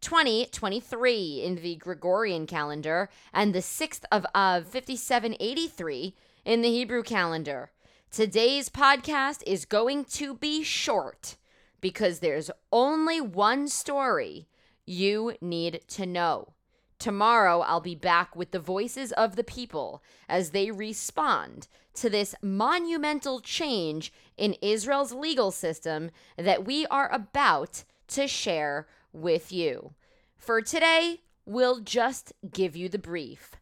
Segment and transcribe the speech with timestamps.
[0.00, 7.70] 2023 in the Gregorian calendar and the 6th of Av 5783 in the Hebrew calendar.
[8.10, 11.36] Today's podcast is going to be short
[11.80, 14.48] because there's only one story
[14.86, 16.54] you need to know.
[16.98, 22.34] Tomorrow, I'll be back with the voices of the people as they respond to this
[22.42, 29.94] monumental change in Israel's legal system that we are about to share with you.
[30.36, 33.56] For today, we'll just give you the brief.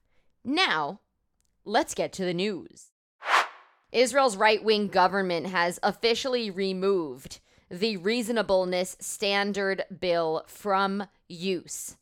[0.45, 1.01] Now,
[1.65, 2.91] let's get to the news.
[3.93, 11.97] Israel's right wing government has officially removed the reasonableness standard bill from use.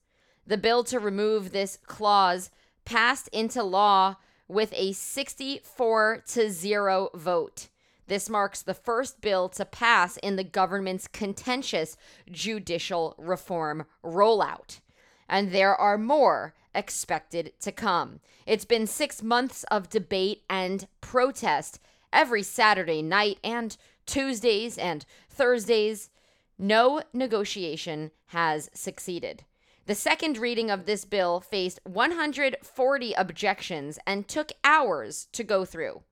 [0.47, 2.51] The bill to remove this clause
[2.85, 4.17] passed into law
[4.49, 7.69] with a 64 to 0 vote.
[8.07, 11.97] This marks the first bill to pass in the government's contentious
[12.31, 14.81] judicial reform rollout.
[15.29, 18.21] And there are more expected to come.
[18.47, 21.81] It's been six months of debate and protest
[22.13, 26.11] every Saturday night and Tuesdays and Thursdays.
[26.59, 29.45] No negotiation has succeeded.
[29.87, 36.03] The second reading of this bill faced 140 objections and took hours to go through.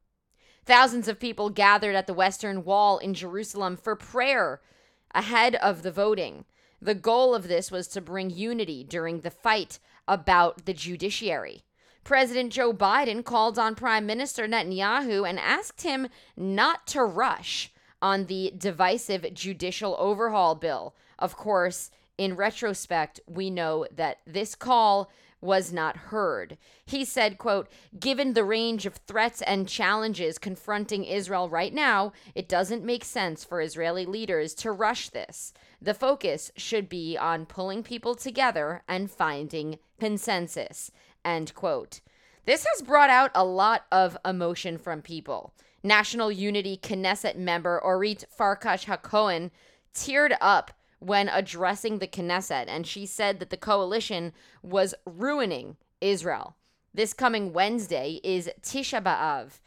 [0.65, 4.61] Thousands of people gathered at the Western Wall in Jerusalem for prayer
[5.13, 6.45] ahead of the voting.
[6.81, 11.63] The goal of this was to bring unity during the fight about the judiciary.
[12.05, 18.27] President Joe Biden called on Prime Minister Netanyahu and asked him not to rush on
[18.27, 20.95] the divisive judicial overhaul bill.
[21.19, 25.11] Of course, in retrospect, we know that this call
[25.43, 26.57] was not heard.
[26.87, 32.49] He said, quote, given the range of threats and challenges confronting Israel right now, it
[32.49, 35.53] doesn't make sense for Israeli leaders to rush this.
[35.83, 40.91] The focus should be on pulling people together and finding consensus,
[41.25, 42.01] end quote.
[42.47, 45.53] This has brought out a lot of emotion from people.
[45.83, 49.51] National Unity Knesset member Orit Farkash Hakohen
[49.95, 50.73] teared up
[51.03, 54.33] when addressing the Knesset, and she said that the coalition
[54.63, 56.55] was ruining Israel.
[56.95, 59.61] This coming Wednesday is Tisha B'Av.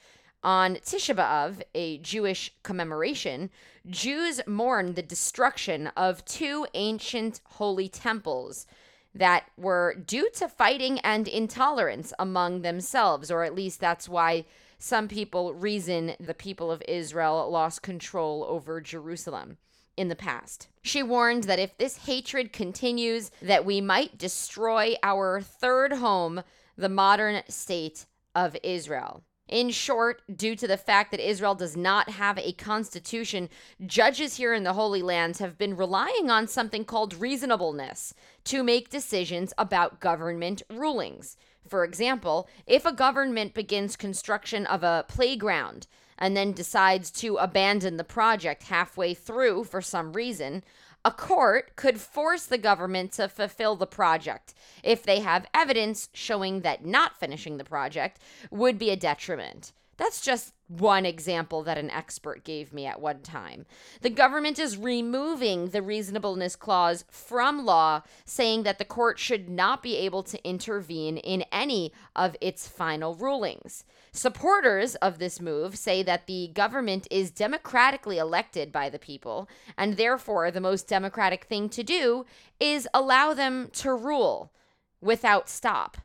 [0.43, 3.49] On Tisha B'Av, a Jewish commemoration,
[3.85, 8.65] Jews mourn the destruction of two ancient holy temples
[9.13, 14.45] that were due to fighting and intolerance among themselves, or at least that's why
[14.77, 19.57] some people reason the people of Israel lost control over Jerusalem
[19.97, 20.67] in the past.
[20.81, 26.43] She warned that if this hatred continues, that we might destroy our third home,
[26.77, 29.23] the modern state of Israel.
[29.47, 33.47] In short, due to the fact that Israel does not have a constitution,
[33.85, 38.89] judges here in the Holy Lands have been relying on something called reasonableness to make
[38.89, 41.37] decisions about government rulings.
[41.67, 45.85] For example, if a government begins construction of a playground,
[46.17, 50.63] and then decides to abandon the project halfway through for some reason,
[51.03, 56.61] a court could force the government to fulfill the project if they have evidence showing
[56.61, 59.71] that not finishing the project would be a detriment.
[59.97, 63.65] That's just one example that an expert gave me at one time.
[64.01, 69.83] The government is removing the reasonableness clause from law, saying that the court should not
[69.83, 73.85] be able to intervene in any of its final rulings.
[74.11, 79.47] Supporters of this move say that the government is democratically elected by the people,
[79.77, 82.25] and therefore the most democratic thing to do
[82.59, 84.51] is allow them to rule
[84.99, 85.97] without stop.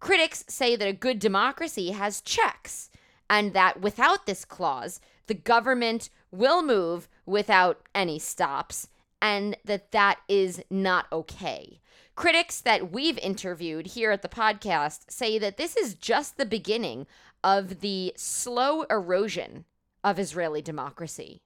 [0.00, 2.90] Critics say that a good democracy has checks,
[3.28, 8.88] and that without this clause, the government will move without any stops,
[9.20, 11.80] and that that is not okay.
[12.14, 17.06] Critics that we've interviewed here at the podcast say that this is just the beginning
[17.44, 19.64] of the slow erosion
[20.02, 21.40] of Israeli democracy.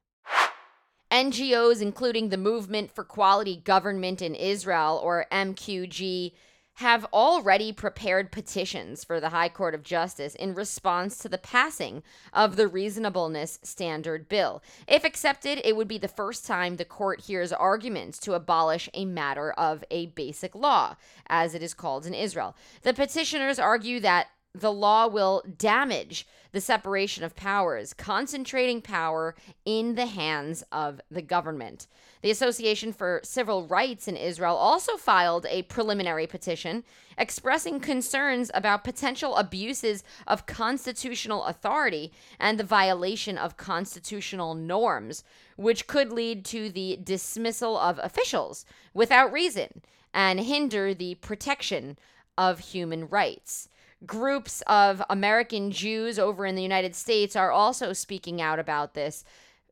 [1.11, 6.33] NGOs, including the Movement for Quality Government in Israel, or MQG,
[6.81, 12.03] have already prepared petitions for the High Court of Justice in response to the passing
[12.33, 14.63] of the Reasonableness Standard Bill.
[14.89, 19.05] If accepted, it would be the first time the court hears arguments to abolish a
[19.05, 20.97] matter of a basic law,
[21.27, 22.57] as it is called in Israel.
[22.81, 29.95] The petitioners argue that the law will damage the separation of powers, concentrating power in
[29.95, 31.87] the hands of the government.
[32.23, 36.83] The Association for Civil Rights in Israel also filed a preliminary petition
[37.17, 45.23] expressing concerns about potential abuses of constitutional authority and the violation of constitutional norms,
[45.57, 49.83] which could lead to the dismissal of officials without reason
[50.13, 51.97] and hinder the protection
[52.37, 53.69] of human rights
[54.07, 59.25] groups of American Jews over in the United States are also speaking out about this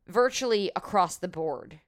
[0.07, 1.81] virtually across the board.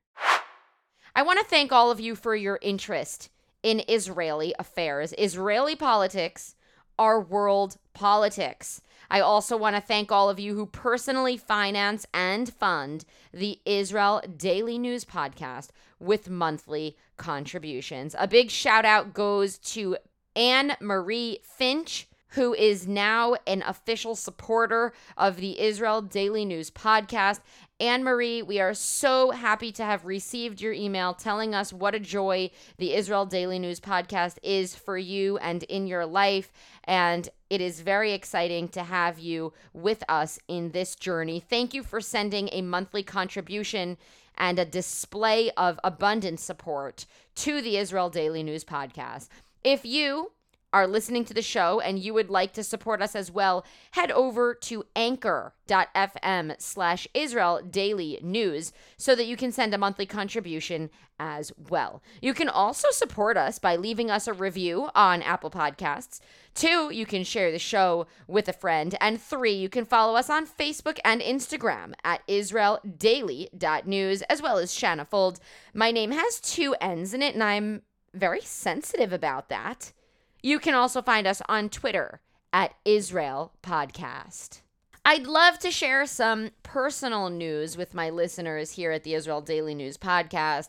[1.15, 3.31] I want to thank all of you for your interest
[3.63, 5.13] in Israeli affairs.
[5.19, 6.55] Israeli politics
[6.99, 8.81] are world politics.
[9.11, 14.23] I also want to thank all of you who personally finance and fund the Israel
[14.37, 18.15] Daily News podcast with monthly contributions.
[18.19, 19.97] A big shout out goes to
[20.37, 27.41] Anne Marie Finch who is now an official supporter of the Israel Daily News podcast.
[27.79, 32.01] Anne Marie, we are so happy to have received your email telling us what a
[32.01, 36.53] joy the Israel Daily News podcast is for you and in your life.
[36.85, 41.41] And it is very exciting to have you with us in this journey.
[41.41, 43.97] Thank you for sending a monthly contribution
[44.37, 47.07] and a display of abundant support
[47.37, 49.29] to the Israel Daily News podcast.
[49.65, 50.33] If you
[50.73, 54.11] are listening to the show and you would like to support us as well, head
[54.11, 60.91] over to anchor.fm slash Israel Daily News so that you can send a monthly contribution
[61.19, 62.03] as well.
[62.23, 66.21] You can also support us by leaving us a review on Apple Podcasts.
[66.55, 68.97] Two, you can share the show with a friend.
[69.01, 74.73] And three, you can follow us on Facebook and Instagram at IsraelDaily.news as well as
[74.75, 75.39] Shanna Fuld.
[75.75, 77.83] My name has two N's in it and I'm
[78.15, 79.93] very sensitive about that.
[80.43, 82.21] You can also find us on Twitter
[82.53, 84.61] at Israel Podcast.
[85.05, 89.75] I'd love to share some personal news with my listeners here at the Israel Daily
[89.75, 90.69] News Podcast.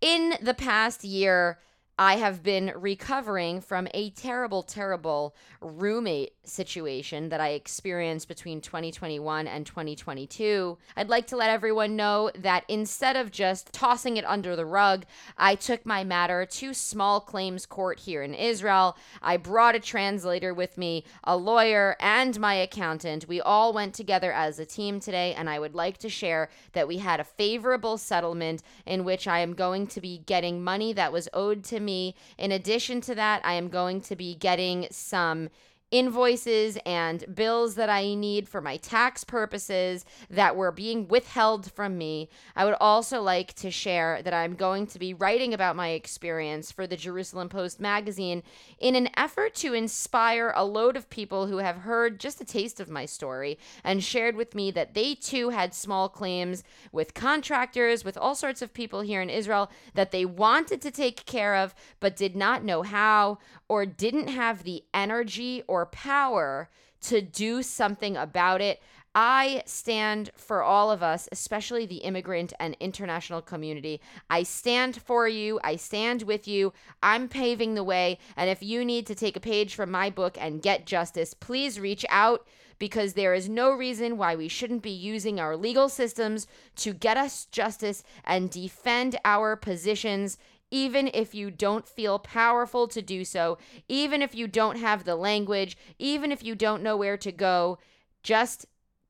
[0.00, 1.58] In the past year,
[2.00, 9.46] I have been recovering from a terrible, terrible roommate situation that I experienced between 2021
[9.46, 10.78] and 2022.
[10.96, 15.04] I'd like to let everyone know that instead of just tossing it under the rug,
[15.36, 18.96] I took my matter to small claims court here in Israel.
[19.20, 23.28] I brought a translator with me, a lawyer, and my accountant.
[23.28, 26.88] We all went together as a team today, and I would like to share that
[26.88, 31.12] we had a favorable settlement in which I am going to be getting money that
[31.12, 32.14] was owed to me me.
[32.38, 35.48] In addition to that, I am going to be getting some
[35.90, 41.98] invoices and bills that I need for my tax purposes that were being withheld from
[41.98, 42.28] me.
[42.54, 46.70] I would also like to share that I'm going to be writing about my experience
[46.70, 48.42] for the Jerusalem Post magazine
[48.78, 52.80] in an effort to inspire a load of people who have heard just a taste
[52.80, 58.04] of my story and shared with me that they too had small claims with contractors,
[58.04, 61.74] with all sorts of people here in Israel that they wanted to take care of
[61.98, 63.38] but did not know how
[63.68, 66.68] or didn't have the energy or power
[67.02, 68.80] to do something about it.
[69.14, 74.00] I stand for all of us, especially the immigrant and international community.
[74.28, 75.58] I stand for you.
[75.64, 76.72] I stand with you.
[77.02, 78.18] I'm paving the way.
[78.36, 81.80] And if you need to take a page from my book and get justice, please
[81.80, 82.46] reach out
[82.78, 86.46] because there is no reason why we shouldn't be using our legal systems
[86.76, 90.38] to get us justice and defend our positions
[90.70, 93.58] even if you don't feel powerful to do so,
[93.88, 97.78] even if you don't have the language, even if you don't know where to go,
[98.22, 98.66] just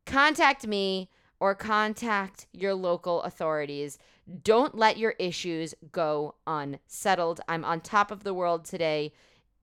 [0.06, 3.98] contact me or contact your local authorities.
[4.42, 7.40] Don't let your issues go unsettled.
[7.48, 9.12] I'm on top of the world today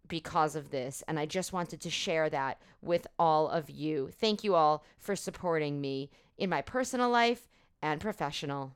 [0.08, 4.10] because of this, and I just wanted to share that with all of you.
[4.20, 7.48] Thank you all for supporting me in my personal life
[7.82, 8.76] and professional.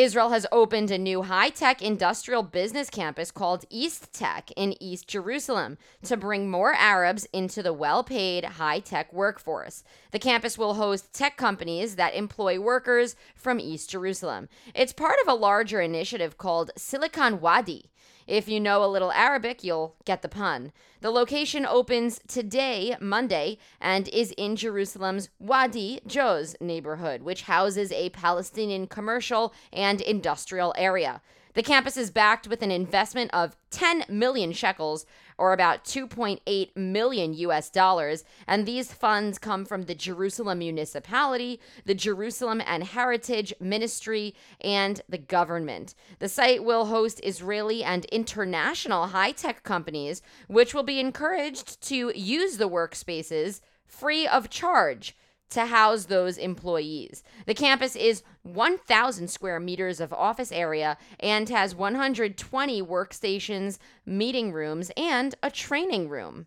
[0.00, 5.76] Israel has opened a new high tech industrial business campus called Eastech in East Jerusalem
[6.04, 9.84] to bring more Arabs into the well paid high tech workforce.
[10.12, 14.48] The campus will host tech companies that employ workers from East Jerusalem.
[14.74, 17.89] It's part of a larger initiative called Silicon Wadi
[18.30, 20.70] if you know a little Arabic, you'll get the pun.
[21.00, 28.10] The location opens today, Monday, and is in Jerusalem's Wadi Joz neighborhood, which houses a
[28.10, 31.20] Palestinian commercial and industrial area.
[31.54, 35.06] The campus is backed with an investment of 10 million shekels,
[35.40, 41.94] or about 2.8 million US dollars, and these funds come from the Jerusalem municipality, the
[41.94, 45.94] Jerusalem and Heritage Ministry, and the government.
[46.18, 52.12] The site will host Israeli and international high tech companies, which will be encouraged to
[52.14, 55.16] use the workspaces free of charge
[55.50, 57.22] to house those employees.
[57.46, 64.90] The campus is 1,000 square meters of office area and has 120 workstations, meeting rooms,
[64.96, 66.46] and a training room.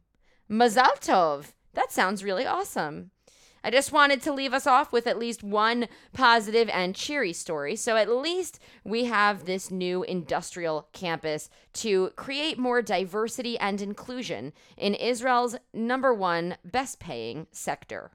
[0.50, 1.54] Mazal Tov!
[1.74, 3.12] That sounds really awesome.
[3.66, 7.78] I just wanted to leave us off with at least one positive and cheery story.
[7.78, 14.52] So, at least we have this new industrial campus to create more diversity and inclusion
[14.76, 18.12] in Israel's number one best paying sector.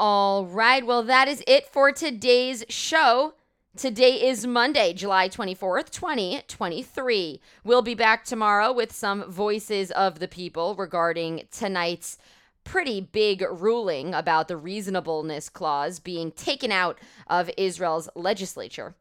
[0.00, 0.86] All right.
[0.86, 3.34] Well, that is it for today's show.
[3.76, 7.40] Today is Monday, July 24th, 2023.
[7.64, 12.16] We'll be back tomorrow with some voices of the people regarding tonight's
[12.62, 18.94] pretty big ruling about the reasonableness clause being taken out of Israel's legislature.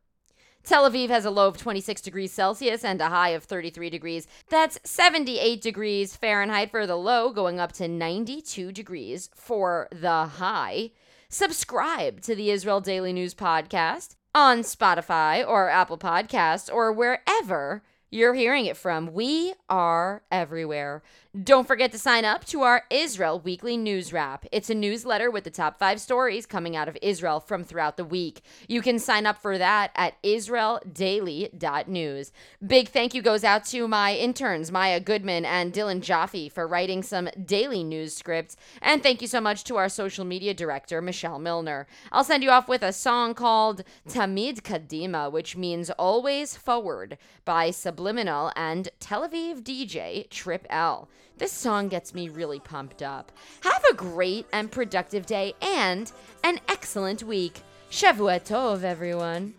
[0.67, 4.27] Tel Aviv has a low of 26 degrees Celsius and a high of 33 degrees.
[4.49, 10.91] That's 78 degrees Fahrenheit for the low, going up to 92 degrees for the high.
[11.29, 18.33] Subscribe to the Israel Daily News Podcast on Spotify or Apple Podcasts or wherever you're
[18.33, 19.13] hearing it from.
[19.13, 21.01] We are everywhere.
[21.43, 24.47] Don't forget to sign up to our Israel Weekly News Wrap.
[24.51, 28.05] It's a newsletter with the top five stories coming out of Israel from throughout the
[28.05, 28.41] week.
[28.67, 32.31] You can sign up for that at israeldaily.news.
[32.65, 37.03] Big thank you goes out to my interns, Maya Goodman and Dylan Jaffe, for writing
[37.03, 38.57] some daily news scripts.
[38.81, 41.85] And thank you so much to our social media director, Michelle Milner.
[42.11, 47.69] I'll send you off with a song called Tamid Kadima, which means always forward, by
[47.69, 51.07] Subliminal and Tel Aviv DJ TripL.
[51.37, 53.31] This song gets me really pumped up.
[53.61, 56.11] Have a great and productive day and
[56.43, 57.61] an excellent week.
[57.91, 59.53] Shavua Tov, everyone.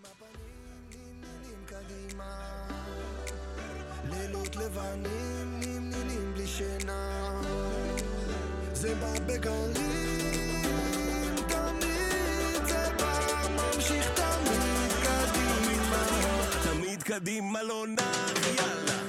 [17.09, 19.08] קדימה לא נח, יאללה.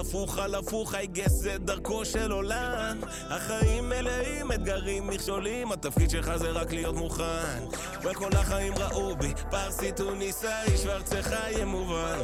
[0.00, 3.00] הפוך על הפוך, I guess זה דרכו של עולם.
[3.30, 7.64] החיים מלאים אתגרים, מכשולים התפקיד שלך זה רק להיות מוכן.
[8.02, 12.18] וכל החיים ראו בי פרסי טוניסאי שוורצך יהיה מובן.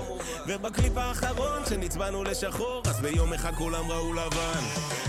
[0.46, 4.62] ובקליפ האחרון שנצבענו לשחור אז ביום אחד כולם ראו לבן.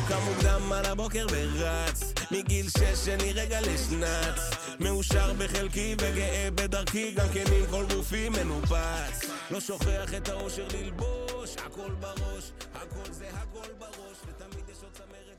[0.08, 4.40] קם מוקדם על הבוקר ורץ מגיל שש אני רגע לשנץ.
[4.80, 9.30] מאושר בחלקי וגאה בדרכי גם כן עם כל גופי מנופץ.
[9.52, 11.17] לא שוכח את האושר ללבוש
[11.48, 15.37] הראש, הכל בראש, הכל זה הכל בראש, ותמיד יש עוד צמרת.